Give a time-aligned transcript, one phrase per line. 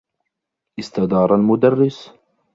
[0.79, 2.09] استدار المدرّس.